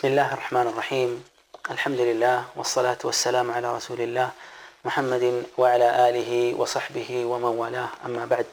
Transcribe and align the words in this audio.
بسم 0.00 0.16
الله 0.16 0.32
الرحمن 0.32 0.66
الرحيم. 0.72 1.24
الحمد 1.70 2.00
لله 2.00 2.44
والصلاة 2.56 2.96
والسلام 3.04 3.50
على 3.52 3.68
رسول 3.76 4.00
الله 4.00 4.30
محمد 4.84 5.44
وعلى 5.60 6.08
آله 6.08 6.56
وصحبه 6.56 7.24
ومن 7.24 7.52
والاه. 7.60 7.88
أما 8.08 8.24
بعد 8.24 8.46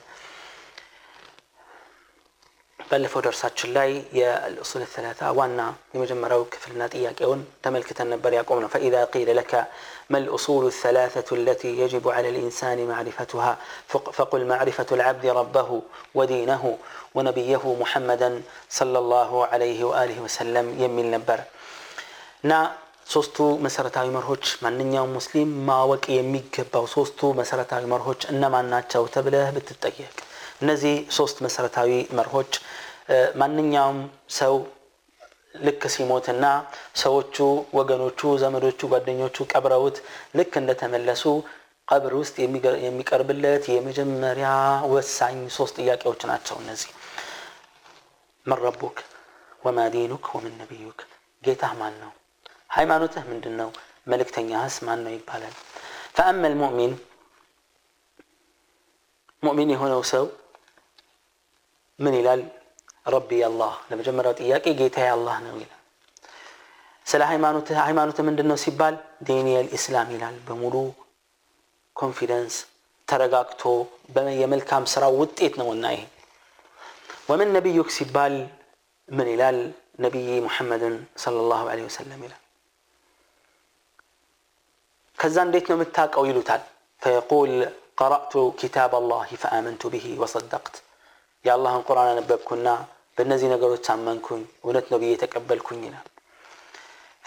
ባለፈው 2.90 3.22
ደርሳችን 3.26 3.70
ላይ 3.78 3.90
የልእሱል 4.18 4.84
ሰላሳ 4.92 5.30
ዋና 5.38 5.62
የመጀመሪያው 5.96 6.42
ክፍልና 6.54 6.84
ጥያቄውን 6.94 7.42
ተመልክተን 7.66 8.08
ነበር 8.14 8.32
ያቆም 8.38 8.60
ነው 8.64 8.70
ፈኢዛ 8.74 8.96
ቂለ 9.14 9.30
ለከ 9.40 9.54
መልእሱሉ 10.14 10.64
ሰላሰቱ 10.80 11.38
ለቲ 11.42 11.72
የጅቡ 11.80 12.06
ዐለ 12.16 12.26
ልኢንሳን 12.36 12.82
ማዕሪፈቱሃ 12.92 13.46
ፈቁል 14.18 14.44
ማዕሪፈቱ 14.52 15.00
ልዓብድ 15.02 15.26
ረበሁ 15.40 15.70
ወዲነሁ 16.20 16.64
ወነቢየሁ 17.18 17.64
ሙሐመደን 17.82 18.36
ሰለላሁ 18.78 19.32
ዐለይህ 19.50 19.82
ወአሊህ 19.90 20.20
ወሰለም 20.26 20.70
የሚል 20.84 21.10
ነበር 21.16 21.42
እና 22.44 22.54
ሶስቱ 23.10 23.38
መሰረታዊ 23.66 24.08
መርሆች 24.16 24.46
ማንኛውም 24.64 25.14
ሙስሊም 25.18 25.52
ማወቅ 25.68 26.06
የሚገባው 26.16 26.88
ሶስቱ 26.96 27.30
መሰረታዊ 27.40 27.84
መርሆች 27.94 28.24
እነማን 28.34 28.72
ናቸው 28.74 29.04
ተብለህ 29.14 29.52
ብትጠየቅ 29.58 30.16
እነዚህ 30.62 30.96
ሶስት 31.18 31.38
መሰረታዊ 31.46 31.92
መርሆች 32.18 32.54
ማንኛውም 33.42 34.00
ሰው 34.38 34.56
ልክ 35.58 35.84
ሲሞትና 35.94 36.46
ሰዎቹ 37.02 37.36
ወገኖቹ 37.78 38.20
ዘመዶቹ 38.42 38.80
ጓደኞቹ 38.92 39.46
ቀብረውት 39.54 39.98
ልክ 40.38 40.54
እንደተመለሱ 40.62 41.24
ቀብር 41.88 42.14
ውስጥ 42.20 42.36
የሚቀርብለት 42.86 43.66
የመጀመሪያ 43.74 44.48
ወሳኝ 44.94 45.38
ሶስት 45.58 45.76
ጥያቄዎች 45.80 46.22
ናቸው 46.32 46.56
እነዚህ። 46.64 46.90
መን 48.46 48.60
ረቡክ? 48.66 48.98
ወማ 49.62 49.80
ዲኑክ? 49.94 50.26
ወምን 50.36 50.54
ነቢዩክ? 50.62 51.00
ጌታህ 51.44 51.72
ማን 51.80 51.96
ነው? 52.04 52.12
ሃይማኖትህ 52.76 53.24
ምንድን 53.32 53.56
ነው 53.62 53.70
መልእክተኛህስ 54.08 54.76
ማን 54.88 55.00
ነው 55.06 55.14
ይባላል። 55.16 55.56
ፈአመ 56.18 56.42
ልሙእሚን 56.54 56.94
ሙእሚን 59.44 59.72
የሆነው 59.74 60.02
ሰው 60.12 60.26
ምን 62.00 62.14
ይላል 62.20 62.42
ረቢ 63.14 63.30
አላህ 63.48 63.74
ለመጀመሪያው 63.90 64.36
ጥያቄ 64.42 64.66
ጌታዬ 64.80 65.10
አላህ 65.14 65.36
ነው 65.46 65.56
ይላል 65.56 65.74
ስለ 67.06 67.22
ሃይማኖት 67.32 67.68
ሃይማኖት 67.82 68.18
ምንድን 68.28 68.48
ነው 68.52 68.58
ሲባል 68.64 68.96
ዲኒ 69.28 69.50
ልእስላም 69.68 70.10
ይላል 70.16 70.36
በሙሉ 70.48 70.76
ኮንፊደንስ 71.96 72.56
ተረጋግቶ 73.08 73.64
የመልካም 74.42 74.86
ስራ 74.94 75.04
ውጤት 75.20 75.54
ነውና 75.62 75.86
ይሄ 75.96 76.04
ወምን 77.30 77.50
ነቢዩክ 77.58 77.90
ሲባል 77.98 78.36
ምን 79.10 79.28
ይላል 79.34 79.58
ነቢይ 80.06 80.28
ሙሐመድን 80.46 80.96
ለ 81.36 81.46
ላሁ 81.52 81.64
ለ 81.72 81.86
ወሰለም 81.88 82.22
ይላል 82.26 82.42
ከዛ 85.18 85.38
እንዴት 85.48 85.66
ነው 85.70 85.78
የምታውቀው 85.78 86.26
ይሉታል 86.30 86.62
ፈየቁል 87.02 87.54
ቀራእቱ 88.00 88.34
ኪታብ 88.60 88.92
አላህ 89.00 89.30
ፈአመንቱ 89.44 89.90
ብሂ 89.94 90.06
ወሰደቅት 90.24 90.76
يا 91.48 91.54
الله 91.56 91.74
القرآن 91.80 92.08
نبكنا 92.20 92.74
بالنزي 93.16 93.48
نقول 93.54 93.72
تعمنكن 93.88 94.40
ونت 94.68 94.86
نبي 94.94 95.08
يتقبل 95.14 95.60
كنينا 95.68 96.02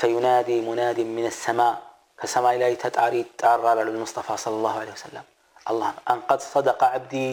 فينادي 0.01 0.57
مناد 0.69 0.99
من 1.17 1.25
السماء 1.33 1.75
كسماء 2.21 2.55
لا 2.61 2.69
يتعري 2.75 3.23
تعرى 3.43 3.71
المصطفى 3.83 4.35
صلى 4.45 4.57
الله 4.61 4.75
عليه 4.81 4.93
وسلم 4.97 5.25
الله 5.71 5.89
قد 6.31 6.41
صدق 6.55 6.81
عبدي 6.95 7.29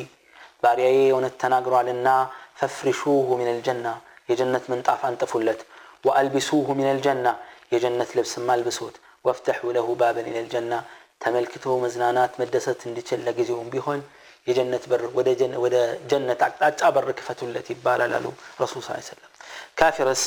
باريي 0.63 1.11
ونتناقر 1.15 1.73
علينا 1.81 2.15
ففرشوه 2.59 3.27
من 3.41 3.47
الجنة 3.55 3.93
يا 4.29 4.35
جنة 4.39 4.63
من 4.71 4.79
طاف 4.87 5.01
أن 5.09 5.15
تفلت 5.21 5.59
وألبسوه 6.07 6.67
من 6.79 6.87
الجنة 6.95 7.31
يا 7.71 7.77
جنة 7.83 8.07
لبس 8.15 8.33
ما 8.47 8.53
لبسوت 8.59 8.95
وافتحوا 9.25 9.73
له 9.77 9.87
بابا 10.01 10.21
إلى 10.29 10.39
الجنة 10.45 10.79
تملكته 11.23 11.71
مزنانات 11.83 12.31
مدست 12.39 12.79
اندتشل 12.87 13.19
لقزيهم 13.25 13.67
بهن 13.73 14.01
የጀነት 14.47 14.83
በር 14.89 15.01
ወደ 15.17 15.77
ጀነት 16.11 16.41
አቅጣጫ 16.47 16.81
በር 16.95 17.07
ክፈቱለት 17.17 17.67
ይባላል 17.73 18.13
አሉ 18.17 18.27
ረሱል 18.61 18.83
ስ 18.83 18.99
ሰለም 19.09 19.31
ካፊርስ 19.79 20.21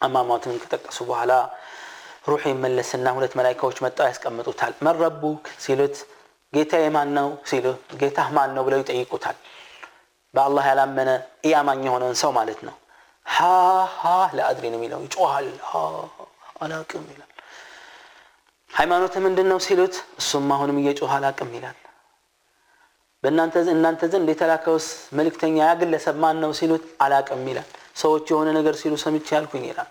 አሟሟትን 0.00 0.56
ከጠቀሱ 0.62 0.98
በኋላ 1.10 1.32
ሩሑ 2.26 2.42
ይመለስና 2.52 3.06
ሁለት 3.16 3.32
መላይካዎች 3.38 3.78
መጣው 3.84 4.06
ያስቀምጡታል። 4.10 4.72
መረቡክ 4.86 5.44
ሲሉት 5.64 5.96
ጌታ 6.52 6.72
የማን 6.82 7.10
ነው 7.18 7.28
ሲሉ 7.50 7.66
ጌታህ 8.00 8.28
ማን 8.36 8.50
ነው 8.56 8.62
ብለው 8.66 8.80
ይጠይቁታል። 8.82 9.36
በአላህ 10.34 10.64
ያላመነ 10.70 11.10
ኢያማኝ 11.48 11.80
የሆነውን 11.86 12.16
ሰው 12.22 12.30
ማለት 12.38 12.60
ነው። 12.68 12.74
ሃሃ 13.26 14.02
ለአድሪ 14.36 14.64
ነው 14.72 14.78
የሚለው 14.80 15.00
ይጮሃል። 15.06 15.48
አላቅም 16.60 17.06
ይላል። 17.12 17.30
ሃይማኖት 18.70 19.14
ምንድን 19.24 19.48
ነው 19.52 19.58
ሲሉት 19.66 19.94
እሱም 20.20 20.48
አሁንም 20.54 20.78
እየጮህ 20.82 21.12
አላቅም 21.16 21.50
ይላል 21.56 21.76
በእናንተ 23.26 23.54
እናንተ 23.70 24.02
ዘንድ 24.10 24.28
የተላከውስ 24.30 24.84
መልእክተኛ 25.18 25.54
ያ 25.60 25.70
ግለሰብ 25.78 26.16
ማን 26.22 26.36
ነው 26.42 26.50
ሲሉት 26.58 26.84
አላቅም 27.04 27.40
ይላል። 27.50 27.66
ሰዎች 27.96 28.24
የሆነ 28.32 28.48
ነገር 28.56 28.74
ሲሉ 28.80 28.94
ሰምቼ 29.02 29.26
ያልኩኝ 29.34 29.64
ይላል። 29.68 29.88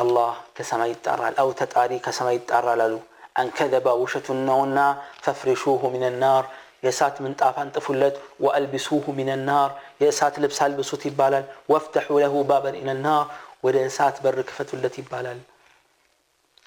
አላህ 0.00 0.32
ከሰማይ 0.56 0.90
ይጣራል። 0.92 1.36
አው 1.42 1.50
ተጣሪ 1.60 1.92
ከሰማይ 2.06 2.36
ይጣራል 2.38 2.82
አሉ። 2.86 2.96
አንከዘባ 3.36 3.86
ውሸቱን 4.02 4.40
ነውና 4.48 4.78
ፈፍሪሹሁ 5.24 5.92
ሚን 5.94 6.04
ናር 6.22 6.44
የእሳት 6.82 7.16
ምንጣፍ 7.24 7.56
አንጥፉለት 7.62 8.16
ወአልቢሱሁ 8.40 9.06
ሚን 9.18 9.32
ናር 9.44 9.70
የእሳት 10.02 10.34
ልብስ 10.42 10.60
አልብሱት 10.66 11.04
ይባላል። 11.10 11.46
ወፍተሑ 11.70 12.18
ለሁ 12.22 12.44
ባበን 12.50 12.82
ኢለ 12.82 12.90
ናር 13.00 13.24
ወደ 13.64 13.76
እሳት 13.86 14.16
በር 14.24 14.42
ክፈቱለት 14.50 14.94
ይባላል። 15.02 15.40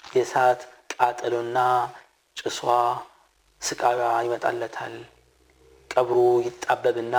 የእሳት 0.04 0.60
ቃጠሎና 0.94 1.58
ጭሷ 2.36 2.58
ስቃያ 3.62 4.02
ይመጣለታል 4.26 4.94
ቀብሩ 5.90 6.16
ይጣበብና 6.46 7.16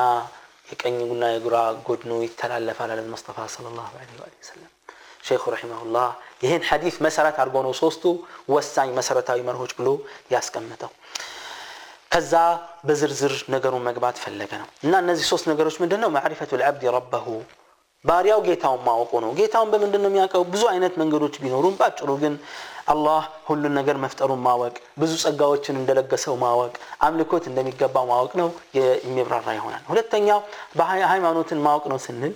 የቀኝና 0.70 1.24
የግራ 1.34 1.56
ጎድኑ 1.88 2.12
ይተላለፋል 2.26 2.92
አለ 2.94 3.02
ሙስጠፋ 3.14 3.38
صለ 3.56 3.66
ላሁ 3.78 3.90
ለ 4.12 4.20
ወሰለም። 4.36 4.70
ሼኹ 5.28 5.44
ረሒመሁላህ 5.54 6.08
ይህን 6.44 6.64
ሐዲስ 6.70 6.96
መሰረት 7.06 7.36
አድርጎ 7.42 7.58
ነው 7.66 7.74
ሶስቱ 7.82 8.04
ወሳኝ 8.50 8.90
መሰረታዊ 9.00 9.40
መርሆች 9.50 9.72
ብሎ 9.80 9.90
ያስቀምጠው 10.34 10.92
ከዛ 12.14 12.34
በዝርዝር 12.88 13.34
ነገሩን 13.54 13.84
መግባት 13.90 14.18
ፈለገ 14.24 14.52
ነው። 14.62 14.70
እና 14.86 14.94
እነዚህ 15.04 15.26
ሶስት 15.32 15.46
ነገሮች 15.52 15.76
ምንድን 15.84 16.02
ነው 16.04 16.10
ማዕሪፈቱ 16.16 16.52
ልዓብድ 16.62 16.84
ረበሁ 16.98 17.28
ባሪያው 18.06 18.40
ጌታውን 18.46 18.82
ማወቁ 18.86 19.12
ነው። 19.24 19.32
ጌታውን 19.40 19.70
በምንድን 19.74 20.02
ነው 20.04 20.10
የሚያውቀው? 20.12 20.44
ብዙ 20.54 20.64
አይነት 20.72 20.94
መንገዶች 21.02 21.36
ቢኖሩም 21.44 21.76
ባጭሩ 21.80 22.10
ግን 22.24 22.34
አላህ 22.88 23.20
ሁሉን 23.48 23.74
ነገር 23.80 23.96
መፍጠሩን 24.04 24.42
ማወቅ 24.46 24.74
ብዙ 24.98 25.12
ጸጋዎችን 25.24 25.76
እንደለገሰው 25.82 26.36
ማወቅ 26.44 26.72
አምልኮት 27.08 27.44
እንደሚገባው 27.50 28.06
ማወቅ 28.12 28.32
ነው 28.42 28.50
የሚብራራ 28.78 29.48
ይሆናል። 29.58 29.84
ሁለተኛው 29.92 30.40
ሃይማኖትን 31.12 31.62
ማወቅ 31.68 31.84
ነው 31.94 32.00
ስንል 32.06 32.34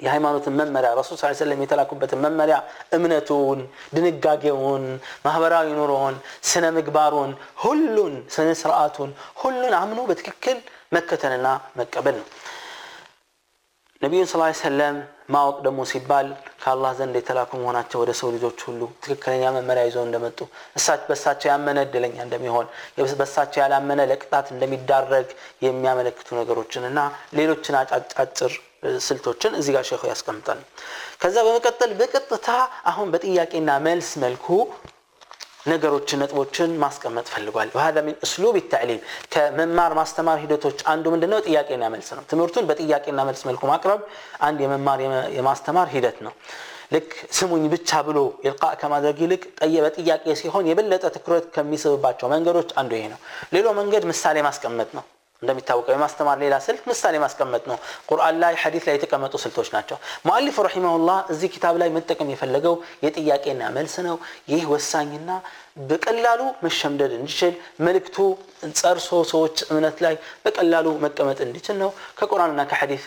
የሃይማኖትን 0.00 0.54
መመሪያ 0.58 0.90
ረሱል 0.98 1.16
ስ 1.20 1.30
ሰለም 1.40 1.62
የተላኩበትን 1.62 2.20
መመሪያ 2.24 2.56
እምነቱን 2.96 3.58
ድንጋጌውን 3.96 4.84
ማህበራዊ 5.26 5.66
ኑሮውን 5.78 6.14
ስነ 6.50 6.66
ምግባሩን 6.76 7.32
ሁሉን 7.64 8.14
ስነ 8.36 8.48
ስርዓቱን 8.62 9.10
ሁሉን 9.42 9.74
አምኖ 9.80 10.00
በትክክል 10.08 10.58
መከተልና 10.92 11.48
መቀበል 11.76 12.16
ነው 12.20 12.26
ነቢዩን 14.02 14.28
ስ 14.28 14.34
ሰለም 14.60 14.96
ማወቅ 15.34 15.56
ደግሞ 15.64 15.80
ሲባል 15.90 16.28
ከአላህ 16.62 16.92
ዘንድ 16.98 17.14
የተላኩ 17.18 17.50
መሆናቸው 17.60 17.98
ወደ 18.02 18.12
ሰው 18.20 18.28
ልጆች 18.34 18.60
ሁሉ 18.68 18.80
ትክክለኛ 19.02 19.42
መመሪያ 19.56 19.82
ይዘው 19.88 20.04
እንደመጡ 20.06 20.38
በሳቸው 21.10 21.48
ያመነ 21.52 21.78
እድለኛ 21.86 22.16
እንደሚሆን 22.24 22.66
በሳቸው 23.20 23.60
ያላመነ 23.62 24.06
ለቅጣት 24.10 24.46
እንደሚዳረግ 24.54 25.28
የሚያመለክቱ 25.66 26.28
ነገሮችን 26.40 26.86
እና 26.90 27.00
ሌሎችን 27.40 27.76
አጫጭር 27.80 28.54
ስልቶችን 29.06 29.52
እዚህ 29.58 29.72
ጋር 29.76 29.84
ሼኹ 29.88 30.02
ያስቀምጣል። 30.10 30.60
ከዛ 31.22 31.36
በመቀጠል 31.46 31.90
በቀጥታ 31.98 32.48
አሁን 32.90 33.08
በጥያቄና 33.14 33.70
መልስ 33.86 34.10
መልኩ 34.24 34.46
ነገሮችን 35.66 36.20
ነጥቦችን 36.22 36.70
ማስቀመጥ 36.82 37.26
ፈልጓል። 37.32 37.68
ወሀዛ 37.76 37.96
ሚን 38.06 38.16
እስሉብ 38.26 38.56
ታዕሊም 38.72 39.00
ከመማር 39.32 39.92
ማስተማር 39.98 40.38
ሂደቶች 40.44 40.78
አንዱ 40.92 41.04
ምንድነው? 41.14 41.40
ጥያቄና 41.46 41.84
መልስ 41.94 42.08
ነው። 42.16 42.24
ትምህርቱን 42.30 42.66
በጥያቄና 42.70 43.20
መልስ 43.28 43.42
መልኩ 43.48 43.62
ማቅረብ 43.72 44.00
አንድ 44.48 44.58
የመማር 44.64 45.00
የማስተማር 45.38 45.88
ሂደት 45.94 46.18
ነው። 46.26 46.34
ልክ 46.92 47.10
ስሙኝ 47.38 47.64
ብቻ 47.74 47.90
ብሎ 48.06 48.18
ኢልቃ 48.46 48.64
ከማድረግ 48.80 49.18
ይልቅ 49.24 49.42
በጥያቄ 49.84 50.24
ሲሆን 50.40 50.68
የበለጠ 50.70 51.04
ትኩረት 51.16 51.46
ከሚስብባቸው 51.54 52.28
መንገዶች 52.34 52.70
አንዱ 52.80 52.92
ይሄ 52.98 53.06
ነው። 53.12 53.20
ሌላው 53.54 53.74
መንገድ 53.80 54.04
ምሳሌ 54.10 54.36
ማስቀመጥ 54.48 54.90
ነው 54.98 55.04
እንደሚታወቀው 55.42 55.94
የማስተማር 55.94 56.38
ሌላ 56.42 56.54
ስልት 56.64 56.82
ምሳሌ 56.90 57.14
ማስቀመጥ 57.22 57.62
ነው። 57.70 57.78
ቁርአን 58.08 58.36
ላይ 58.42 58.54
ሐዲስ 58.62 58.84
ላይ 58.88 58.94
የተቀመጡ 58.96 59.34
ስልቶች 59.44 59.68
ናቸው። 59.72 59.96
ሙአሊፍ 60.26 60.56
ረሒመሁላህ 60.66 61.18
እዚህ 61.32 61.50
ኪታብ 61.54 61.74
ላይ 61.82 61.90
መጠቀም 61.96 62.30
የፈለገው 62.32 62.74
የጥያቄና 63.04 63.70
መልስ 63.76 63.96
ነው። 64.08 64.16
ይህ 64.52 64.64
ወሳኝና 64.72 65.30
በቀላሉ 65.89 66.41
መሸምደድ 66.65 67.13
እንዲችል 67.15 67.53
መልእክቱ 67.85 68.17
ጸርሶ 68.71 69.07
ሰዎች 69.31 69.55
እምነት 69.71 69.97
ላይ 70.03 70.15
በቀላሉ 70.43 70.87
መቀመጥ 71.03 71.37
እንዲችል 71.45 71.75
ነው 71.81 71.89
ከቁርአንና 72.19 72.61
ከሐዲስ 72.69 73.03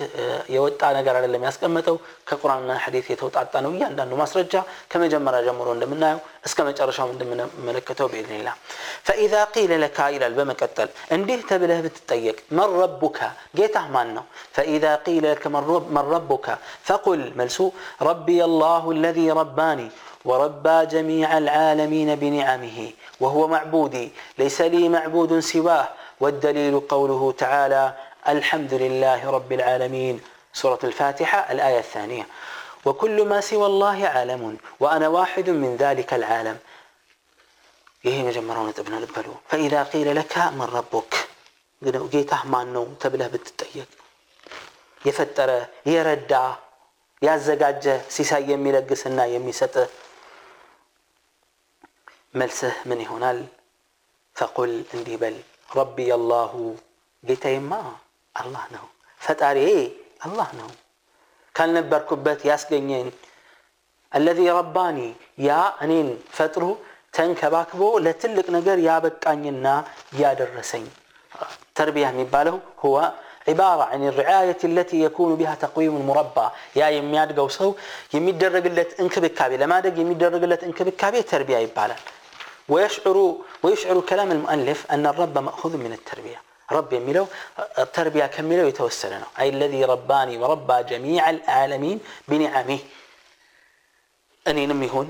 የወጣ 0.55 0.81
ነገር 0.97 1.15
አይደለም 1.19 1.45
ያስቀመጠው 1.49 1.97
ከቁርአንና 2.31 2.73
ሐዲስ 2.85 3.07
የተውጣጣ 3.13 3.55
ነው 3.67 3.73
እያንዳንዱ 3.77 4.19
ማስረጃ 4.23 4.55
ከመጀመሪያ 4.93 5.41
ጀምሮ 5.47 5.69
እንደምናየው 5.77 6.21
እስከ 6.49 6.59
መጨረሻው 6.69 7.09
እንደምንመለከተው 7.15 8.11
ብኢዝኒላ 8.13 8.49
ፈኢዛ 9.09 9.35
ቂለ 9.55 9.73
ለካ 9.83 10.09
ይላል 10.15 10.35
በመቀጠል 10.39 10.91
እንዲህ 11.17 11.41
ተብለህ 11.51 11.81
ብትጠየቅ 11.87 12.39
መን 12.59 12.71
ረቡከ 12.83 13.19
ጌታህ 13.61 13.89
ማን 13.97 14.11
ነው 14.19 14.27
ፈኢዛ 14.59 14.85
ቂለ 15.07 15.25
ለከ 15.29 15.45
መን 15.97 16.07
ረቡከ 16.15 16.47
ፈቁል 16.89 17.25
መልሱ 17.41 17.59
ረቢየ 18.11 18.43
አላሁ 18.49 18.85
አለዚ 18.97 19.19
ረባኒ 19.41 19.81
وربى 20.25 20.87
جميع 20.87 21.39
العالمين 21.39 22.15
بنعمه 22.15 22.79
وهو 23.21 23.49
معبودي 23.49 24.07
ليس 24.39 24.61
لي 24.61 24.89
معبود 24.89 25.39
سواه 25.39 25.89
والدليل 26.21 26.81
قوله 26.81 27.23
تعالى 27.39 27.85
الحمد 28.29 28.73
لله 28.75 29.31
رب 29.31 29.51
العالمين 29.53 30.21
سورة 30.53 30.79
الفاتحة 30.85 31.39
الآية 31.53 31.79
الثانية 31.79 32.27
وكل 32.85 33.17
ما 33.31 33.41
سوى 33.41 33.67
الله 33.67 33.99
عالم 34.09 34.43
وأنا 34.81 35.09
واحد 35.09 35.51
من 35.51 35.77
ذلك 35.77 36.11
العالم 36.21 36.59
ይሄ 38.07 38.17
መጀመሪያው 38.27 38.65
ነጥብ 38.69 38.87
ነው 38.93 38.99
ልበሉ 39.05 39.29
ፈኢዛ 39.51 39.75
ቂለ 39.93 40.09
ለካ 40.19 40.35
መን 40.59 40.69
ረቡክ 40.77 41.13
ጌታህ 42.13 42.43
ማን 42.53 42.69
ነው 42.77 42.85
ተብለህ 43.03 43.29
ብትጠየቅ 43.33 43.89
የፈጠረ 45.07 45.51
የረዳ 45.93 46.33
ያዘጋጀ 47.27 47.85
ሲሳይ 48.17 48.45
የሚለግስና 48.53 49.19
የሚሰጥ 49.35 49.75
መልስህ 52.41 52.77
ምን 52.91 53.01
ይሆናል 53.05 53.39
ፈቁል 54.37 54.73
እንዲህ 54.97 55.17
በል 55.23 55.37
ረቢ 55.79 55.97
አላሁ 56.17 56.53
ጌታዬማ 57.29 57.73
አላህ 58.41 58.65
ነው 58.75 58.85
ፈጣሪዬ 59.21 59.71
አላህ 60.27 60.49
ነው 60.61 60.69
ካልነበርኩበት 61.55 62.41
ያስገኘኝ 62.51 63.07
አለዚ 64.13 64.41
ረባኒ 64.59 64.99
ያ 65.47 65.57
እኔን 65.85 66.09
ፈጥሮ 66.37 66.65
ተንከባክቦ 67.17 67.83
ለትልቅ 68.05 68.47
ነገር 68.57 68.79
ያበቃኝና 68.89 69.67
ያደረሰኝ 70.23 70.85
ተርቢያ 71.79 72.07
የሚባለው 72.13 72.59
ሁዋ 72.85 72.97
عبارة 73.49 73.85
عن 73.93 74.01
الرعاية 74.11 74.61
التي 74.65 74.99
يكون 75.07 75.31
بها 75.41 75.55
تقويم 75.65 75.95
المربى 76.01 76.47
يا 76.81 76.87
يميادقو 76.97 77.49
سو 77.59 77.69
يميدرقلت 78.15 78.91
انكبكابي 79.03 79.57
لما 79.63 79.77
دق 79.85 79.97
يميدرقلت 80.03 80.61
انكبكابي 80.69 81.21
تربية 81.31 81.59
يبالا 81.67 81.97
ويشعر 82.69 83.17
ويشعر 83.63 83.97
كلام 84.01 84.29
المؤلف 84.37 84.79
أن 84.95 85.05
الرب 85.07 85.39
مأخوذ 85.39 85.75
من 85.85 85.93
التربية 85.99 86.39
رب 86.77 86.93
يميلو 86.93 87.27
التربية 87.85 88.27
كميلو 88.27 88.69
يتوسلنا 88.71 89.27
أي 89.41 89.49
الذي 89.49 89.81
رباني 89.85 90.35
وربى 90.39 90.77
جميع 90.83 91.23
العالمين 91.31 91.99
بنعمه 92.29 92.79
أني 94.47 94.67
نمي 94.67 94.89
هون 94.91 95.09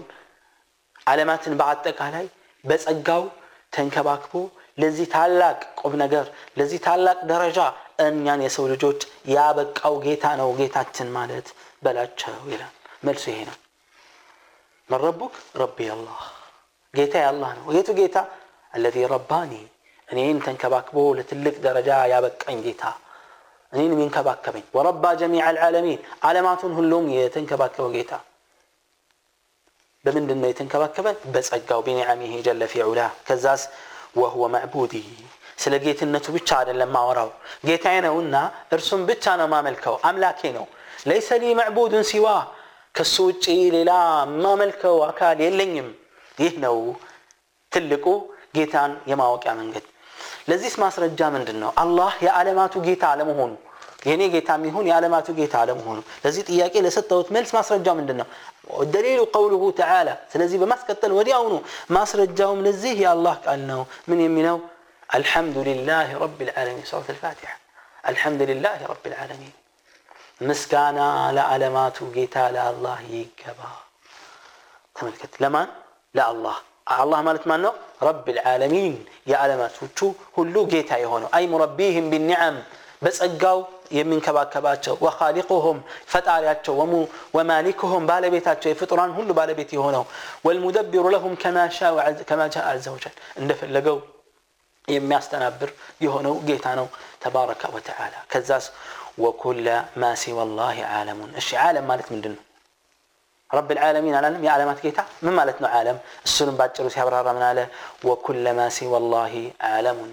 علامات 1.09 1.49
بعد 1.49 1.77
تقالاي 1.83 2.27
بس 2.65 2.83
أقاو 2.89 3.25
ተንከባክቦ 3.77 4.33
ለዚህ 4.83 5.07
ታላቅ 5.15 5.59
ቁም 5.81 5.95
ነገር 6.03 6.27
ለዚህ 6.59 6.79
ታላቅ 6.87 7.19
ደረጃ 7.33 7.59
እኛን 8.05 8.41
የሰው 8.47 8.65
ልጆች 8.73 9.01
ያበቃው 9.35 9.95
ጌታ 10.07 10.25
ነው 10.41 10.51
ጌታችን 10.61 11.09
ማለት 11.19 11.47
በላቸው 11.85 12.37
ይላል 12.53 12.75
መልሱ 13.07 13.25
ይሄ 13.33 13.41
ነው 13.51 13.57
መረቡክ 14.89 15.35
ረቢ 15.63 15.89
አላህ 15.95 16.21
ጌታ 16.95 17.15
አላህ 17.31 17.51
ነው 17.59 17.67
የቱ 17.77 17.91
ጌታ 17.99 18.19
አለዚ 18.73 18.97
ረባኒ 19.13 19.53
እኔን 20.09 20.39
ተንከባክቦ 20.47 20.97
ለትልቅ 21.19 21.55
ደረጃ 21.67 21.91
ያበቃኝ 22.13 22.59
ጌታ 22.67 22.83
እኔን 23.73 23.91
የሚንከባከበኝ 23.95 24.65
ወረባ 24.77 25.05
ጀሚዕ 25.21 25.43
አልዓለሚን 25.49 25.99
ዓለማቱን 26.29 26.73
ሁሉም 26.79 27.07
የተንከባከበው 27.17 27.91
ጌታ 27.97 28.13
በምንድን 30.05 30.39
ነው 30.43 30.49
የተንከባከበን 30.51 31.17
በጸጋው 31.35 31.81
ቢኒዓሚሂ 31.87 32.33
ጀለ 32.47 32.63
ፊ 32.73 32.83
ዑላ 32.87 33.01
ከዛስ 33.29 33.63
ወሁወ 34.21 34.45
ማዕቡዲ 34.55 34.95
ስለ 35.63 35.75
ጌትነቱ 35.85 36.27
ብቻ 36.37 36.49
አይደለም 36.61 36.91
ማወራው 36.97 37.31
ጌታዬ 37.69 37.97
ነውና 38.07 38.37
እርሱም 38.77 39.01
ብቻ 39.11 39.35
ነው 39.41 39.49
ማመልከው 39.55 39.95
አምላኬ 40.09 40.51
ነው 40.57 40.67
ለይሰ 41.09 41.29
ሊ 41.43 41.55
ማዕቡድን 41.61 42.05
ሲዋ 42.11 42.27
ከሱ 42.97 43.17
ውጭ 43.29 43.45
ሌላ 43.77 43.93
ማመልከው 44.45 44.97
አካል 45.11 45.41
የለኝም 45.47 45.89
ይህ 46.39 46.55
ነው 46.65 46.77
ትልቁ 47.73 48.07
ጌታን 48.57 48.93
የማወቂያ 49.11 49.53
መንገድ 49.61 49.87
ለዚህስ 50.51 50.77
ማስረጃ 50.83 51.21
ምንድን 51.35 51.59
ነው 51.63 51.71
አላህ 51.83 52.13
የዓለማቱ 52.27 52.75
ጌታ 52.87 53.05
አለመሆኑ 53.15 53.53
የእኔ 54.07 54.23
ጌታ 54.35 54.51
የሚሆን 54.59 54.85
የዓለማቱ 54.91 55.29
ጌታ 55.39 55.55
አለመሆኑ 55.63 55.99
ለዚህ 56.25 56.43
ጥያቄ 56.51 56.75
ለሰጠሁት 56.87 57.29
መልስ 57.37 57.51
ማስረጃ 57.59 57.89
ምንድን 57.99 58.19
ነው 58.21 58.29
ደሊሉ 58.95 59.21
ቀውሉሁ 59.35 59.65
ተዓላ 59.81 60.09
ስለዚህ 60.33 60.59
በማስቀጠል 60.63 61.13
ወዲያውኑ 61.19 61.55
ማስረጃውም 61.97 62.61
ለዚህ 62.67 62.95
የአላህ 63.05 63.37
ቃል 63.47 63.63
ነው 63.73 63.83
ምን 64.11 64.21
የሚለው 64.27 64.59
الحمد 65.15 65.59
لله 65.59 66.19
رب 66.19 66.43
العالمين 66.43 66.85
سورة 66.85 67.09
الفاتحة 67.09 67.57
الحمد 68.09 68.43
لله 68.43 68.79
رب 68.87 69.05
العالمين 69.07 69.53
مسكانا 70.41 71.09
لعلمات 71.33 71.99
جيتا 72.17 72.45
لا 72.53 72.65
الله 72.71 73.01
يقبا 73.21 73.71
تملكت 74.97 75.33
لمن 75.41 75.67
لا 76.14 76.32
الله. 76.32 76.56
الله 77.02 77.22
مالت 77.22 77.48
مانو 77.48 77.72
رب 78.10 78.30
العالمين 78.30 79.06
يا 79.32 79.38
علامات 79.38 79.72
وشو 79.84 80.08
هلو 80.38 80.62
جيتا 80.68 80.98
يهونو 81.04 81.28
اي 81.36 81.48
مربيهم 81.48 82.10
بالنعم 82.12 82.56
بس 83.02 83.22
اجاو 83.22 83.58
يمن 83.98 84.20
كبا 84.26 84.44
كباتشو 84.54 84.98
وخالقهم 85.02 85.78
فتعالياتشو 86.12 86.74
ومو 86.82 87.02
ومالكهم 87.36 88.02
بالبيتاتشو 88.10 88.74
فطران 88.82 89.10
هلو 89.18 89.34
بالبيتي 89.38 89.76
يهونو 89.76 90.04
والمدبر 90.44 91.06
لهم 91.16 91.34
كما 91.44 91.64
شاء 91.70 92.12
كما 92.30 92.46
جاء 92.54 92.66
عز 92.74 92.88
وجل 92.94 93.14
اندف 93.40 93.64
اللقو 93.64 93.98
يم 94.96 95.12
يستنبر 95.14 95.70
يهونو 96.02 96.34
جيتانو 96.48 96.88
تبارك 97.22 97.62
وتعالى 97.76 98.20
كزاس 98.32 98.66
وكل 99.18 99.66
ما 100.02 100.16
سوى 100.24 100.44
الله 100.48 100.76
عالم 100.92 101.20
الشي 101.40 101.58
عالم 101.64 101.84
مالت 101.88 102.08
من 102.12 102.22
دنو 102.22 102.36
ረብ 103.54 103.70
ልዓለሚን 103.78 104.16
አላለም። 104.20 104.44
የዓለማት 104.48 104.80
ጌታ 104.86 105.00
ምን 105.24 105.34
ማለት 105.40 105.58
ነው? 105.64 105.70
ዓለም 105.74 105.98
እሱንም 106.28 106.56
ባጭሩ 106.60 106.86
ሲያብራራ 106.94 107.28
ምን 107.38 107.46
አለ? 107.50 107.60
ወኩለ 108.06 108.46
ማ 108.58 108.68
ሲወ 108.76 108.94
ላህ 109.06 109.34
ዓለሙን። 109.70 110.12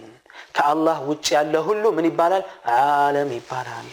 ከአላህ 0.57 0.97
ውጭ 1.11 1.27
ያለ 1.37 1.55
ሁሉ 1.67 1.85
ምን 1.97 2.07
ይባላል? 2.11 2.43
ዓለም 2.77 3.31
ይባላል። 3.39 3.89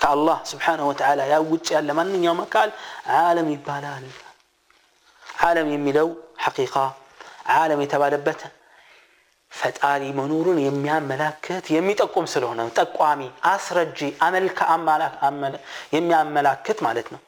ከአላህ 0.00 0.38
ስብሓንሁ 0.50 0.84
ወተዓላ 0.90 1.20
ያ 1.32 1.36
ውጭ 1.52 1.66
ያለ 1.76 1.90
ማንኛውም 1.98 2.40
አካል 2.44 2.70
ዓለም 3.20 3.48
ይባላል። 3.54 4.06
ዓለም 5.42 5.68
የሚለው 5.74 6.08
ሐቂቃ 6.44 6.74
ዓለም 7.54 7.80
የተባለበት 7.84 8.40
ፈጣሪ 9.52 10.02
መኖሩን 10.12 10.58
የሚያመላክት 10.58 11.66
የሚጠቁም 11.74 12.26
ስለሆነ 12.32 12.60
ጠቋሚ 12.78 13.20
አስረጂ 13.44 13.98
አመልከ 14.20 14.58
የሚያመላክት 15.92 16.78
ማለት 16.86 17.08
ነው 17.14 17.20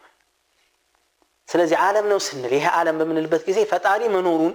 ስለዚህ 1.48 1.76
ዓለም 1.84 2.06
ነው 2.12 2.18
ስንል 2.26 2.52
ይሄ 2.56 2.66
ዓለም 2.78 2.96
በምንልበት 3.00 3.42
ጊዜ 3.48 3.58
ፈጣሪ 3.70 4.02
መኖሩን 4.14 4.54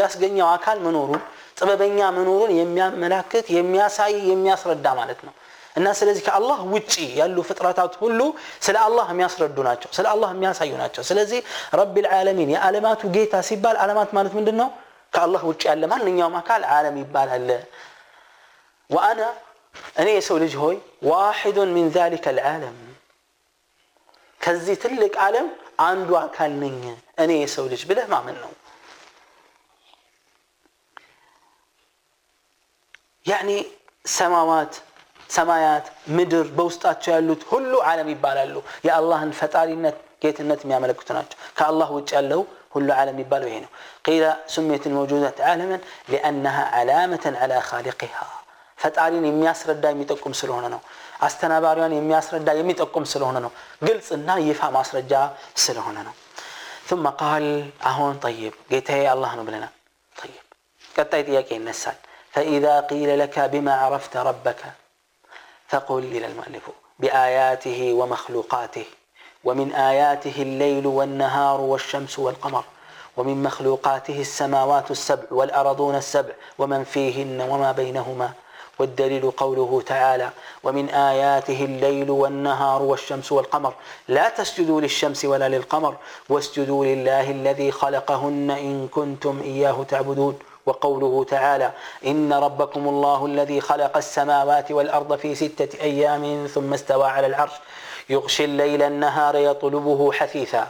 ያስገኘው 0.00 0.46
አካል 0.54 0.78
መኖሩን 0.86 1.20
ጥበበኛ 1.58 1.98
መኖሩን 2.18 2.50
የሚያመላክት 2.58 3.46
የሚያሳይ 3.56 4.14
የሚያስረዳ 4.30 4.86
ማለት 4.98 5.20
ነው። 5.26 5.32
እና 5.76 5.88
ስለዚህ 5.98 6.22
ከአላህ 6.26 6.58
ውጪ 6.72 6.92
ያሉ 7.18 7.36
ፍጥረታት 7.48 7.92
ሁሉ 8.00 8.20
ስለ 8.60 8.76
አላህ 8.86 9.06
የሚያስረዱ 9.12 9.56
ናቸው 9.68 9.90
ስለ 9.96 10.06
አላህ 10.12 10.30
የሚያሳዩ 10.34 10.72
ናቸው። 10.82 11.02
ስለዚህ 11.10 11.40
ረቢ 11.80 11.94
ልዓለሚን 12.06 12.48
የዓለማቱ 12.54 13.02
ጌታ 13.16 13.34
ሲባል 13.48 13.76
ዓለማት 13.84 14.10
ማለት 14.16 14.32
ምንድን 14.38 14.56
ነው 14.62 14.68
ከአላህ 15.12 15.42
ውጭ 15.50 15.62
ያለ 15.70 15.84
ማንኛውም 15.92 16.34
አካል 16.40 16.62
ዓለም 16.74 16.96
ይባላል 17.02 17.48
ወአና 18.90 19.20
እኔ 20.00 20.08
የሰው 20.16 20.36
ልጅ 20.42 20.54
ሆይ 20.62 20.76
ዋሒዱን 21.10 21.70
ሚን 21.76 21.86
ዛሊከ 21.96 22.26
ልዓለም። 22.38 22.76
ከዚህ 24.40 24.76
ትልቅ 24.82 25.14
ዓለም 25.24 25.46
አንዱ 25.85 26.09
አካል 26.21 26.51
ነኝ 26.63 26.77
እኔ 27.23 27.31
የሰው 27.41 27.65
ልጅ 27.71 27.81
ብለህ 27.89 28.07
ማመን 28.13 28.37
ነው 28.43 28.51
ያኒ 33.25 33.49
ሰማዋት 34.05 34.73
ሰማያት 35.29 35.85
ምድር 36.15 36.47
በውስጣቸው 36.57 37.11
ያሉት 37.15 37.41
ሁሉ 37.51 37.71
ዓለም 37.89 38.09
ይባላሉ 38.13 38.55
የአላህን 38.87 39.31
ፈጣሪነት 39.39 39.95
ጌትነት 40.23 40.59
የሚያመለክቱ 40.63 41.07
ናቸው 41.17 41.37
ከአላህ 41.57 41.89
ውጭ 41.97 42.09
ያለው 42.17 42.41
ሁሉ 42.75 42.87
ዓለም 42.99 43.15
የሚባለው 43.15 43.47
ይሄ 43.49 43.57
ነው 43.65 43.71
ቂለ 44.07 44.23
ስሜት 44.53 44.83
ልመውጁዳት 44.89 45.37
ዓለመን 45.51 45.81
ሊአነሃ 46.11 46.57
ዓላመተን 46.79 47.35
ዓላ 47.43 47.53
ካሊቅሃ 47.69 48.15
ፈጣሪን 48.83 49.25
የሚያስረዳ 49.29 49.85
የሚጠቁም 49.93 50.33
ስለሆነ 50.41 50.65
ነው 50.73 50.81
አስተናባሪዋን 51.27 51.93
የሚያስረዳ 51.97 52.49
የሚጠቁም 52.59 53.05
ስለሆነ 53.13 53.37
ነው 53.45 53.51
ግልጽና 53.87 54.29
ይፋ 54.49 54.61
ማስረጃ 54.77 55.13
ስለሆነ 55.65 55.97
ነው 56.07 56.15
ثم 56.89 57.05
قال 57.21 57.45
አሁን 57.91 58.13
طيب 58.25 58.53
ጌታዬ 58.71 59.03
አላህ 59.13 59.31
ነው 59.37 59.43
ብለናል 59.47 59.73
طيب 60.15 60.43
ቀጣይ 60.97 61.21
ጥያቄ 61.29 61.49
ይነሳል 61.59 61.97
فإذا 62.33 62.75
قيل 62.91 63.09
لك 63.19 63.35
بما 63.53 63.73
عرفت 63.83 64.13
ربك 64.29 64.61
فقل 65.71 66.03
إلى 66.15 66.25
المؤلف 66.25 66.65
بآياته 66.99 67.79
ومخلوقاته 67.99 68.85
ومن 69.43 69.67
آياته 69.91 70.37
الليل 70.41 70.85
والنهار 70.87 71.61
والشمس 71.61 72.19
والقمر 72.19 72.63
ومن 73.17 73.43
مخلوقاته 73.43 74.17
السماوات 74.21 74.91
السبع 74.91 75.27
والأرضون 75.31 75.95
السبع 75.95 76.33
ومن 76.59 76.83
فيهن 76.83 77.41
وما 77.51 77.71
بينهما 77.71 78.29
والدليل 78.80 79.30
قوله 79.30 79.82
تعالى 79.86 80.30
ومن 80.64 80.88
آياته 80.88 81.64
الليل 81.64 82.10
والنهار 82.10 82.82
والشمس 82.82 83.32
والقمر. 83.32 83.74
لا 84.08 84.28
تسجدوا 84.28 84.80
للشمس 84.80 85.24
ولا 85.24 85.48
للقمر 85.48 85.96
واسجدوا 86.28 86.84
لله 86.84 87.30
الذي 87.30 87.70
خلقهن 87.70 88.50
إن 88.50 88.88
كنتم 88.88 89.40
إياه 89.44 89.84
تعبدون. 89.88 90.38
وقوله 90.66 91.24
تعالى 91.24 91.72
إن 92.06 92.32
ربكم 92.32 92.88
الله 92.88 93.26
الذي 93.26 93.60
خلق 93.60 93.96
السماوات 93.96 94.72
والأرض 94.72 95.16
في 95.16 95.34
ستة 95.34 95.82
أيام 95.82 96.46
ثم 96.46 96.74
استوى 96.74 97.04
على 97.04 97.26
العرش. 97.26 97.52
يغشي 98.10 98.44
الليل 98.44 98.82
النهار 98.82 99.36
يطلبه 99.36 100.12
حثيثا. 100.12 100.68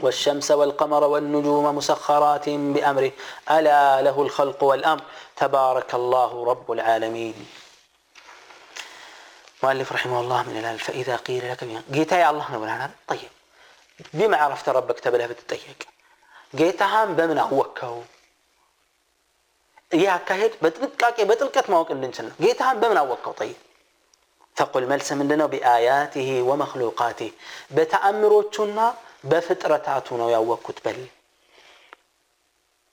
والشمس 0.00 0.50
والقمر 0.50 1.04
والنجوم 1.04 1.76
مسخرات 1.76 2.48
بأمره 2.48 3.12
ألا 3.50 4.02
له 4.02 4.16
الخلق 4.22 4.60
والأمر 4.62 5.02
تبارك 5.36 5.94
الله 5.94 6.30
رب 6.44 6.72
العالمين 6.72 7.36
مؤلف 9.62 9.92
رحمه 9.92 10.20
الله 10.20 10.42
من 10.42 10.56
الآن 10.58 10.76
فإذا 10.76 11.16
قيل 11.16 11.50
لك 11.50 11.60
جيتا 11.90 12.16
يا 12.18 12.30
الله 12.30 12.46
نقول 12.52 12.68
أنا 12.68 12.90
طيب 13.08 13.30
بما 14.14 14.36
عرفت 14.36 14.68
ربك 14.68 14.98
تبله 15.00 15.26
بتطيق 15.26 15.80
ጌታህን 16.60 17.10
በምን 17.18 17.38
አወቅከው 17.42 17.94
ይህ 19.92 20.08
አካሄድ 20.14 20.52
በጥንቃቄ 20.62 21.16
በጥልቀት 21.28 21.66
ማወቅ 21.72 21.88
እንድንችል 21.94 22.26
ነው 22.28 22.34
ጌታህን 22.44 22.76
በምን 22.82 22.98
አወቅከው 23.02 23.32
ጠይቅ 23.40 23.56
ተቁል 24.56 24.84
መልስ 24.90 25.08
ምንድነው 25.20 25.48
ቢአያቲህ 25.52 26.28
ወመክሉቃቲህ 26.48 27.30
በተአምሮቹና 27.76 28.78
በፍጥረታቱ 29.23 30.17
ነው 30.21 30.27
ያወቅኩት 30.33 30.77
በል 30.85 30.99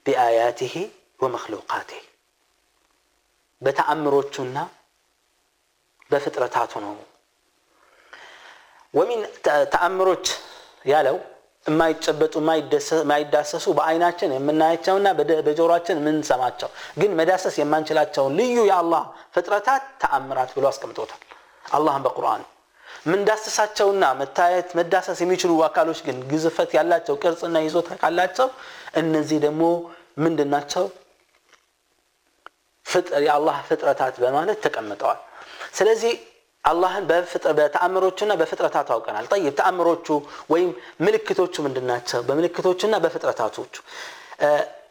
ቢአያቲህ 0.07 0.75
ወመክሉቃቲህ 1.21 2.03
በተአምሮቹና 3.63 4.59
በፍጥረታቱ 6.11 6.73
ነው። 6.85 6.95
ወሚን 8.95 9.23
ተአምሮች 9.73 10.27
ያለው 10.87 11.17
የማይጨበጡ 11.67 12.35
የማይዳሰሱ 12.41 13.67
በአይናችን 13.79 14.35
የምናያቸውና 14.35 15.09
በጆሮችን 15.47 16.01
የምንሰማቸው 16.01 16.71
ግን 16.99 17.13
መዳሰስ 17.21 17.55
የማንችላቸውን 17.61 18.35
ልዩ 18.41 18.57
የአላህ 18.69 19.05
ፍጥረታት 19.35 19.85
ተአምራት 20.03 20.51
ብሎ 20.57 20.67
አስቀምጦታል። 20.71 21.23
አላህም 21.73 22.05
በቁርአኑ 22.07 22.43
ምንዳስሳቸውና 23.07 24.05
መታየት 24.21 24.69
መዳሰስ 24.79 25.19
የሚችሉ 25.23 25.53
አካሎች 25.67 25.99
ግን 26.07 26.19
ግዝፈት 26.31 26.71
ያላቸው 26.79 27.15
ቅርጽና 27.23 27.57
ይዞታ 27.65 27.91
ካላቸው 28.01 28.49
እነዚህ 29.01 29.39
ደግሞ 29.45 29.63
ምንድን 30.25 30.49
ናቸው? 30.55 30.85
የአላህ 33.27 33.57
ፍጥረታት 33.69 34.15
በማለት 34.23 34.59
ተቀምጠዋል። 34.65 35.21
ስለዚህ 35.79 36.13
አላህን 36.65 37.05
በተአምሮቹና 37.59 38.33
በፍጥረታቱ 38.41 38.89
አውቀናል። 38.95 39.25
ጠይብ 39.33 39.55
ተአምሮቹ 39.59 40.07
ወይም 40.53 40.71
ምልክቶቹ 41.01 41.55
ምንድን 41.67 41.87
ናቸው? 41.91 42.21
በምልክቶቹና 42.29 42.95
በፍጥረታቶቹ 43.05 43.75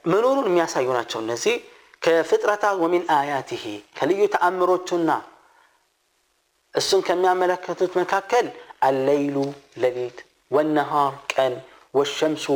መኖሩን 0.05 0.47
የሚያሳዩ 0.49 0.87
ናቸው 0.97 1.19
እነዚህ። 1.23 1.55
ከፍጥረታት 2.01 2.75
ወሚን 2.83 3.03
አያቲሂ 3.15 3.63
ከልዩ 3.97 4.21
ተአምሮቹና 4.33 5.09
እሱን 6.74 7.00
ከሚያመለክቱት 7.08 7.92
መካከል 8.00 8.46
አለይሉ 8.88 9.36
ሌሊት 9.82 10.18
ወነሃር 10.50 11.14
ቀን 11.32 11.54
ወሸምሱ 11.94 12.46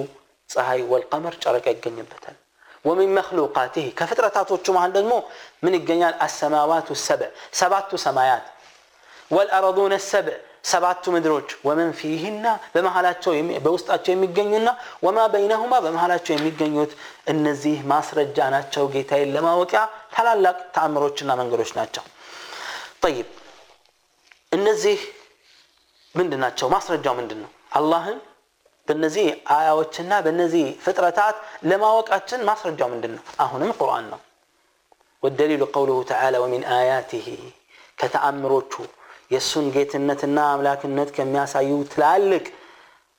ፀሐይ 0.51 0.81
ወልቀመር 0.93 1.35
ጨረቃ 1.43 1.67
ይገኝበታል 1.75 2.37
ወሚን 2.85 3.11
መክሉቃቲህ 3.17 3.87
ከፍጥረታቶቹ 3.99 4.65
መሃል 4.77 4.93
ደግሞ 4.97 5.13
ምን 5.65 5.75
ይገኛል 5.79 6.15
አሰማዋቱ 6.27 6.89
ሰብዕ 7.05 7.29
ሰባቱ 7.61 7.91
ሰማያት 8.07 8.47
ወልአረዱነ 9.31 9.95
ሰብዕ 10.11 10.37
ሰባቱ 10.71 11.05
ምድሮች 11.15 11.51
ወመን 11.67 11.91
ፊህና 12.01 12.45
በመሃላቸው 12.75 13.33
በውስጣቸው 13.65 14.13
የሚገኙና 14.15 14.69
ወማ 15.07 15.19
በይነሁማ 15.33 15.75
በመሃላቸው 15.85 16.33
የሚገኙት 16.35 16.93
እነዚህ 17.33 17.77
ማስረጃ 17.93 18.49
ናቸው 18.55 18.85
ጌታዬን 18.95 19.33
ለማወቂያ 19.37 19.83
ታላላቅ 20.15 20.59
ተአምሮችና 20.77 21.31
መንገዶች 21.41 21.73
ናቸው 21.79 22.05
ጠይብ 23.05 23.29
እነዚህ 24.52 25.00
ምንድን 26.16 26.40
ናቸው? 26.44 26.68
ማስረጃው 26.76 27.14
ምንድን 27.20 27.40
ነው? 27.44 27.50
አላህን 27.78 28.18
በእነዚህ 28.88 29.26
አያዎችና 29.56 30.12
በእነዚህ 30.26 30.66
ፍጥረታት 30.84 31.36
ለማወቃችን 31.70 32.46
ማስረጃው 32.50 32.90
ምንድን 32.94 33.14
ነው? 33.18 33.24
አሁንም 33.40 33.72
ቁርአን 33.80 34.06
ነው። 34.14 34.20
ወደሊሉ 35.24 35.64
ቀውሉሁ 35.74 36.00
ተዓላ 36.10 36.36
ወሚን 36.44 36.64
አያቲህ 36.76 37.28
ከተአምሮቹ 38.00 38.74
የእሱን 39.34 39.66
ጌትነትና 39.76 40.38
አምላክነት 40.52 41.10
ከሚያሳዩ 41.16 41.70
ትላልቅ 41.94 42.46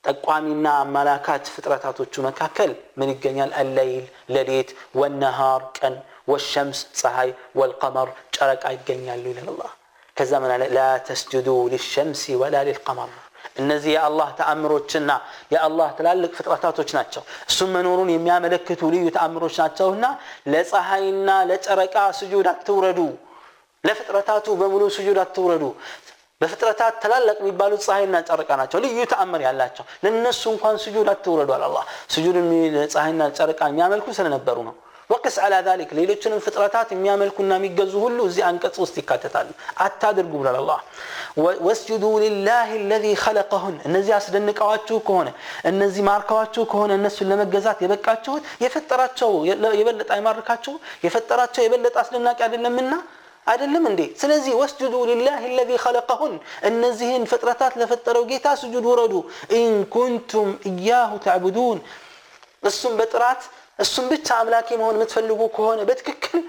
ጠቋሚና 0.03 0.67
አመላካት 0.83 1.43
ፍጥረታቶቹ 1.53 2.13
መካከል 2.27 2.71
ምን 2.99 3.09
ይገኛል? 3.13 3.51
አለይል 3.61 4.05
ሌሊት፣ 4.35 4.69
ወነሃር 4.99 5.63
ቀን፣ 5.77 5.95
ወሸምስ 6.27 6.79
ፀሐይ፣ 6.99 7.29
ወልቀመር 7.59 8.09
ጨረቃ 8.35 8.63
ይገኛሉ 8.75 9.23
ይላል 9.31 9.49
አላህ 9.53 9.71
ከዛ 10.18 10.32
ምን 10.42 10.50
አለ 10.54 10.64
ላ 10.76 10.80
ተስጁዱ 11.06 11.48
ሊሸምሲ 11.72 12.34
ወላ 12.40 12.56
ሊልቀመር 12.66 13.10
እነዚህ 13.60 13.90
የአላህ 13.94 14.28
ተአምሮችና 14.38 15.10
የአላህ 15.54 15.88
ትላልቅ 15.98 16.30
ፍጥረታቶች 16.38 16.90
ናቸው 16.96 17.22
እሱም 17.50 17.70
መኖሩን 17.76 18.08
የሚያመለክቱ 18.12 18.82
ልዩ 18.94 19.04
ተአምሮች 19.16 19.56
ናቸውና 19.62 20.06
ለፀሐይና 20.52 21.30
ለጨረቃ 21.50 21.96
ስጁድ 22.20 22.48
አትውረዱ 22.52 23.00
ለፍጥረታቱ 23.84 24.46
በሙሉ 24.60 24.82
ስጁድ 24.96 25.18
አትውረዱ 25.24 25.64
በፍጥረታት 26.40 26.94
ታላላቅ 27.02 27.36
የሚባሉት 27.42 27.82
ፀሐይና 27.86 28.16
ጨረቃ 28.28 28.50
ናቸው 28.60 28.78
ልዩ 28.84 28.98
ተአምር 29.12 29.40
ያላቸው 29.46 29.84
ለነሱ 30.04 30.42
እንኳን 30.54 30.76
ስጁድ 30.84 31.08
አትውረዱ 31.12 31.50
አለ 31.56 31.64
አላህ 31.68 31.84
ስጁድ 32.14 32.36
ፀሐይና 32.94 33.22
ጨረቃ 33.38 33.60
የሚያመልኩ 33.70 34.06
ስለነበሩ 34.18 34.56
ነው 34.68 34.74
ወቅስ 35.10 35.34
አላ 35.44 35.54
ዛሊክ 35.66 35.90
ሌሎችንም 35.98 36.38
ፍጥረታት 36.44 36.88
የሚያመልኩና 36.94 37.52
የሚገዙ 37.58 37.92
ሁሉ 38.04 38.18
እዚህ 38.28 38.42
አንቀጽ 38.48 38.76
ውስጥ 38.82 38.94
ይካተታሉ 39.00 39.48
አታድርጉ 39.84 40.32
ብሏል 40.40 40.56
አላህ 40.60 40.78
ወስጁዱ 41.66 42.04
ሊላህ 42.22 42.68
ለዚ 42.90 43.06
ኸለቀሁን 43.24 43.74
እነዚህ 43.88 44.12
አስደንቀዋችሁ 44.18 44.98
ከሆነ 45.08 45.28
እነዚህ 45.70 46.02
ማርከዋችሁ 46.08 46.62
ከሆነ 46.72 46.92
እነሱን 46.98 47.28
ለመገዛት 47.32 47.80
የበቃችሁት 47.84 48.46
የፈጠራቸው 48.64 49.32
የበለጠ 49.80 50.08
አይማርካችሁ 50.16 50.74
የፈጠራቸው 51.06 51.62
የበለጠ 51.66 51.96
አስደናቂ 52.04 52.40
አይደለምና 52.46 52.94
አይደለም 53.46 53.84
እንዴ 53.90 54.02
ስለዚህ 54.20 54.54
ወስጁዱ 54.60 54.94
ሊላህ 55.10 55.42
ለዚ 55.56 55.70
ኸለቀሁን 55.82 56.34
እነዚህን 56.70 57.24
ፍጥረታት 57.32 57.74
ለፈጠረው 57.80 58.24
ጌታ 58.30 58.54
ስጁድ 58.62 58.86
ውረዱ 58.90 59.14
ኢን 59.58 59.74
ኩንቱም 59.96 60.48
እያሁ 60.70 61.12
ተዕቡዱን 61.26 61.80
እሱም 62.62 62.94
በጥራት 63.00 63.42
እሱም 63.78 64.06
ብቻ 64.12 64.26
አምላኪ 64.42 64.68
መሆን 64.80 64.96
የምትፈልጉ 64.98 65.40
ከሆነ 65.56 65.80
በትክክል 65.90 66.42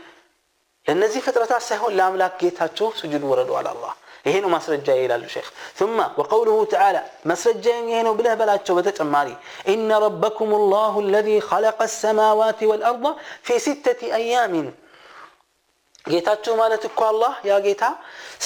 ለእነዚህ 0.86 1.22
ፍጥረታት 1.28 1.64
ሳይሆን 1.70 1.94
ለአምላክ 2.00 2.34
ጌታቸው 2.42 2.88
ስጁድ 3.00 3.24
ውረዱ 3.30 3.52
አለ 3.60 3.68
አላህ 3.74 3.94
ይሄ 4.28 4.36
ነው 4.44 4.50
ማስረጃ 4.56 4.88
ይላሉ 4.98 5.24
ሼክ 5.36 5.48
ثم 5.80 5.98
وقوله 6.20 6.58
تعالى 6.74 7.02
መስረጃ 7.32 7.66
ይሄ 7.90 8.00
ነው 8.08 8.14
ብለህ 8.20 8.34
በላቸው 8.40 8.74
በተጨማሪ 8.78 9.28
إن 9.74 9.90
ربكم 10.06 10.50
الله 10.60 10.94
الذي 11.06 11.38
خلق 11.52 11.80
السماوات 11.90 12.60
والأرض 12.70 13.06
في 13.46 13.54
ستة 13.68 14.00
أيام 14.22 14.54
ጌታችሁ 16.14 16.54
ማለት 16.62 16.84
እኮ 16.88 17.00
አላህ 17.12 17.34
ያ 17.50 17.54
ጌታ 17.66 17.84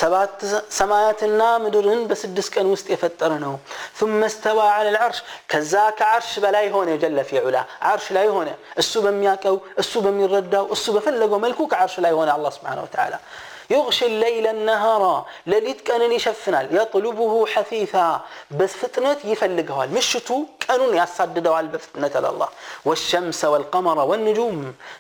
ሰባት 0.01 0.36
ሰማያትና 0.77 1.41
ምድርን 1.63 2.01
በስድስት 2.10 2.50
ቀን 2.56 2.68
ውስጥ 2.74 2.88
የፈጠረ 2.94 3.32
ነው 3.46 3.53
ثم 4.00 4.20
استوى 4.29 4.68
على 4.77 4.89
العرش 4.94 5.20
ከዛ 5.51 5.74
ከዓርሽ 6.00 6.32
በላይ 6.44 6.65
ሆነ 6.75 6.89
ጀለ 7.01 7.18
ፊ 7.29 7.32
ዑላ 7.46 7.58
ዓርሽ 7.89 8.08
ላይ 8.18 8.27
ሆነ 8.36 8.50
እሱ 8.82 8.94
በሚያቀው 9.06 9.56
እሱ 9.84 9.94
በሚረዳው 10.06 10.65
እሱ 10.75 10.86
በፈለገው 10.96 11.39
መልኩ 11.46 11.60
ከዓርሽ 11.74 11.96
ላይ 12.06 12.13
ሆነ 12.20 12.29
አላህ 12.38 12.51
ስብሓን 12.58 12.82
ወተዓላ 12.88 13.15
يغشي 13.75 14.06
الليل 14.12 14.46
النهار 14.56 15.03
لليت 15.51 15.79
كان 15.88 16.01
يشفنال 16.18 16.65
يطلبه 16.77 17.34
حثيثا 17.53 18.08
بس 18.60 18.72
فتنت 18.82 19.20
يفلقها 19.32 19.86
مشتو 19.96 20.38
ቀኑን 20.65 20.91
ያሳድደዋል 21.00 21.68
በፍጥነት 21.74 22.13
አላህ 22.22 22.50
ወሸምሰ 22.89 23.41
ወልቀመረ 23.53 24.00
ወንጁም 24.12 24.58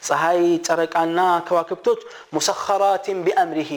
ፀሐይ 0.07 0.41
ጨረቃና 0.67 1.19
ከዋክብቶች 1.47 2.01
ሙሰኸራትን 2.35 3.19
ቢአምሪሂ 3.25 3.71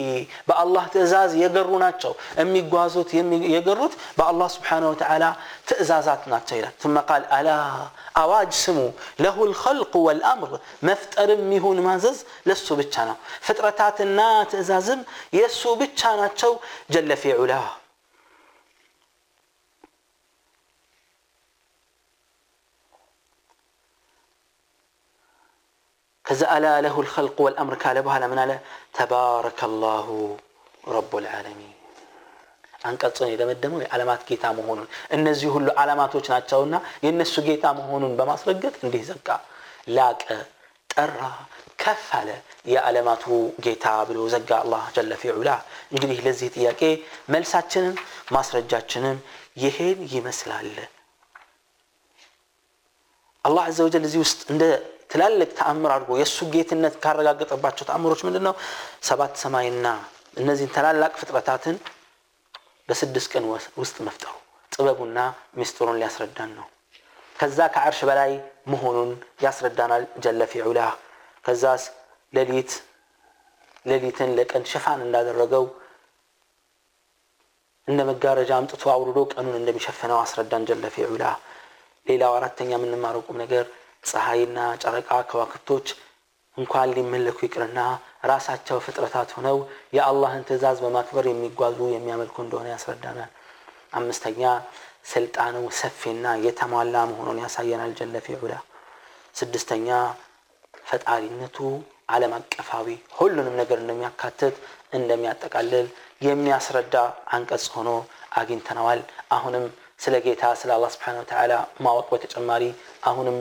በአላህ 0.47 0.85
ትእዛዝ 0.93 1.31
የገሩ 1.43 1.69
ናቸው 1.83 2.13
የሚጓዙት 2.41 3.11
የገሩት 3.53 3.95
በአላህ 4.19 4.49
ስብሓን 4.55 4.85
ወተዓላ 4.91 5.25
ትእዛዛት 5.69 6.23
ናቸው 6.33 6.55
ይላል 6.59 6.73
ثم 6.83 6.95
قال 7.09 7.23
አላ 7.37 7.49
አዋጅ 8.21 8.51
ስሙ 8.63 8.79
ለሁ 9.23 9.37
ልኸልቁ 9.51 9.93
ወልአምር 10.07 10.51
መፍጠርም 10.87 11.45
ይሁን 11.57 11.79
ማዘዝ 11.87 12.17
ለሱ 12.49 12.67
ብቻ 12.81 12.95
ነው 13.09 13.17
ፍጥረታትና 13.47 14.19
ትእዛዝም 14.51 15.01
የእሱ 15.37 15.61
ብቻ 15.81 16.01
ናቸው 16.21 16.51
ጀለ 16.93 17.11
ፊ 17.21 17.33
ዑላ 17.39 17.53
ከዛ 26.28 26.42
አላ 26.54 26.66
ለሁ 26.84 26.96
ልኸልቁ 27.04 27.38
ወልአምር 27.46 27.74
ካለ 27.82 27.98
በኋላ 28.06 28.24
ምን 28.30 28.40
አለ? 28.42 28.52
ተባረከ 28.96 29.60
ላሁ 29.82 30.08
ረቡ 30.94 31.12
ልዓለሚን 31.24 31.72
አንቀጹን 32.84 33.30
የደመደመው 33.32 33.80
የዓለማት 33.84 34.20
ጌታ 34.28 34.44
መሆኑን። 34.58 34.86
እነዚህ 35.16 35.48
ሁሉ 35.54 35.68
ዓለማቶች 35.80 36.26
ናቸውና 36.32 36.74
የእነሱ 37.04 37.34
ጌታ 37.48 37.64
መሆኑን 37.78 38.12
በማስረገጥ 38.18 38.74
እንዲህ 38.84 39.02
ዘጋ 39.10 39.28
ላቀ 39.96 40.24
ጠራ 40.90 41.20
ከፍ 41.78 42.04
አለ 42.18 42.28
የዓለማቱ 42.72 43.24
ጌታ 43.64 43.86
ብሎ 44.08 44.20
ዘጋ 44.34 44.50
አላህ 44.62 44.84
ጀለ 44.96 45.12
ፊ 45.20 45.32
እንግዲህ 45.92 46.20
ለዚህ 46.26 46.48
ጥያቄ 46.56 46.82
መልሳችንም 47.34 47.96
ማስረጃችንም 48.32 49.18
ይሄን 49.56 50.00
ይመስላል 50.14 50.70
አላህ 53.48 53.62
አዘ 53.68 53.78
ወጀል 53.86 54.04
እዚህ 54.06 54.20
ውስጥ 54.24 54.40
እንደ 54.52 54.62
ትላልቅ 55.10 55.50
ተአምር 55.58 55.90
አድርጎ 55.94 56.10
የእሱ 56.18 56.38
ጌትነት 56.54 56.94
ካረጋገጠባቸው 57.02 57.86
ተአምሮች 57.88 58.20
ምንድን 58.26 58.44
ነው 58.48 58.54
ሰባት 59.08 59.34
ሰማይና 59.42 59.86
እነዚህን 60.36 60.72
ታላላቅ 60.74 61.12
ፍጥረታትን 61.20 61.76
በስድስት 62.88 63.28
ቀን 63.32 63.44
ውስጥ 63.80 63.96
መፍጠሩ 64.06 64.34
ጥበቡና 64.72 65.18
ሚስጥሩን 65.58 65.98
ሊያስረዳን 66.00 66.50
ነው። 66.58 66.66
ከዛ 67.36 67.58
ከዓርሽ 67.74 68.00
በላይ 68.08 68.30
መሆኑን 68.72 69.10
ያስረዳናል። 69.44 70.04
ጀለ 70.24 70.42
ፊ 70.50 70.62
ዑላ 70.64 70.80
ከዛስ 71.44 71.82
ሌሊት 72.32 72.72
ሌሊትን 73.86 74.30
ለቀን 74.38 74.64
ሽፋን 74.70 75.00
እንዳደረገው 75.06 75.64
እንደ 77.88 78.00
መጋረጃ 78.08 78.50
አምጥቶ 78.58 78.84
አውርዶ 78.94 79.18
ቀኑን 79.32 79.54
እንደሚሸፍነው 79.60 80.18
አስረዳን። 80.22 80.66
ጀለ 80.70 80.86
ፊ 80.94 81.06
ዑላ 81.08 81.24
ሌላው 82.08 82.34
አራተኛ 82.38 82.70
የምንማረው 82.76 83.22
ቁም 83.26 83.38
ነገር 83.42 83.64
ፀሐይና 84.10 84.58
ጨረቃ 84.82 85.10
ከዋክብቶች 85.30 85.86
እንኳን 86.56 86.92
ሊመለኩ 86.96 87.38
ይቅርና 87.46 87.80
ራሳቸው 88.30 88.78
ፍጥረታት 88.84 89.30
ሆነው 89.36 89.56
የአላህን 89.96 90.46
ትእዛዝ 90.48 90.78
በማክበር 90.84 91.26
የሚጓዙ 91.28 91.78
የሚያመልኩ 91.92 92.36
እንደሆነ 92.44 92.66
ያስረዳናል። 92.74 93.30
አምስተኛ 93.92 94.42
ስልጣኑ 95.12 95.56
ሰፊና 95.78 96.26
የተሟላ 96.46 96.96
መሆኑን 97.10 97.38
ያሳየናል 97.44 97.92
ጀለ 98.00 98.16
ፊ 98.24 98.36
ዑላ 98.38 98.54
ስድስተኛ 99.34 99.88
ፈጣሪነቱ 100.84 101.56
ዓለም 102.08 102.32
አቀፋዊ 102.36 102.88
ሁሉንም 103.18 103.56
ነገር 103.60 103.78
እንደሚያካትት 103.82 104.54
እንደሚያጠቃልል 104.98 105.86
የሚያስረዳ 106.22 106.94
አንቀጽ 107.36 107.64
ሆኖ 107.74 107.90
አግኝተነዋል። 108.40 109.00
አሁንም 109.36 109.64
ስለ 110.03 110.15
ጌታ 110.25 110.43
ስለ 110.61 110.69
አላህ 110.77 110.89
ስብሓን 110.95 111.19
ወተዓላ 111.21 111.53
ማወቅ 111.85 112.07
በተጨማሪ 112.13 112.63
አሁንም 113.09 113.37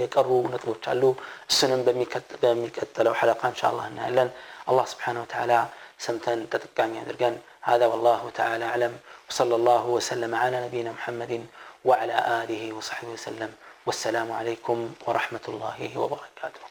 የቀሩ 0.00 0.28
ነጥቦች 0.54 0.84
አሉ 0.92 1.02
እሱንም 1.52 1.80
በሚቀጥለው 2.42 3.14
ሐለቃ 3.20 3.42
እንሻ 3.52 3.62
አላህ 3.72 3.86
እናያለን 3.92 4.30
አላህ 4.70 4.86
ስብሓን 4.94 5.18
ወተዓላ 5.24 5.54
سمتن 5.98 6.50
تتقاني 6.50 7.02
أدرقان 7.02 7.34
هذا 7.62 7.86
والله 7.86 8.30
تعالى 8.34 8.64
أعلم 8.64 8.92
وصلى 9.30 9.54
الله 9.54 9.84
وسلم 9.86 10.32
على 10.34 10.56
نبينا 10.66 10.90
محمد 10.92 11.32
وعلى 11.84 12.16
آله 12.42 12.62
وصحبه 12.72 13.08
وسلم 13.08 13.50
والسلام 13.86 14.32
عليكم 14.32 14.78
ورحمة 15.06 15.44
الله 15.48 15.78
وبركاته 15.96 16.62